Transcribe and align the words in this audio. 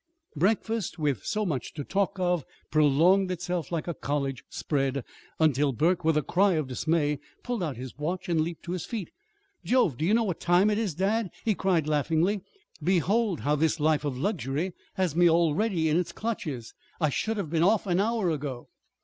Breakfast, 0.35 0.97
with 0.97 1.23
so 1.27 1.45
much 1.45 1.75
to 1.75 1.83
talk 1.83 2.17
of, 2.17 2.43
prolonged 2.71 3.29
itself 3.29 3.71
like 3.71 3.87
a 3.87 3.93
college 3.93 4.43
spread, 4.49 5.03
until 5.39 5.71
Burke, 5.73 6.03
with 6.03 6.17
a 6.17 6.23
cry 6.23 6.53
of 6.53 6.65
dismay, 6.67 7.19
pulled 7.43 7.61
out 7.61 7.77
his 7.77 7.99
watch 7.99 8.27
and 8.27 8.41
leaped 8.41 8.63
to 8.63 8.71
his 8.71 8.83
feet. 8.83 9.11
"Jove! 9.63 9.97
Do 9.97 10.03
you 10.05 10.15
know 10.15 10.23
what 10.23 10.39
time 10.39 10.71
it 10.71 10.79
is, 10.79 10.95
dad?" 10.95 11.29
he 11.45 11.53
cried 11.53 11.87
laughingly. 11.87 12.41
"Behold 12.83 13.41
how 13.41 13.55
this 13.55 13.79
life 13.79 14.03
of 14.03 14.17
luxury 14.17 14.73
has 14.95 15.15
me 15.15 15.29
already 15.29 15.87
in 15.87 15.99
its 15.99 16.11
clutches! 16.11 16.73
I 16.99 17.09
should 17.09 17.37
have 17.37 17.51
been 17.51 17.61
off 17.61 17.85
an 17.85 17.99
hour 17.99 18.31
ago." 18.31 18.69